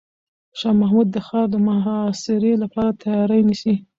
شاه 0.59 0.75
محمود 0.81 1.07
د 1.11 1.17
ښار 1.27 1.45
د 1.51 1.55
محاصرې 1.67 2.53
لپاره 2.63 2.97
تیاری 3.01 3.41
نیسي. 3.47 3.75